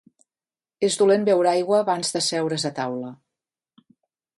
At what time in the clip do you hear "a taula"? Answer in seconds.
2.71-3.17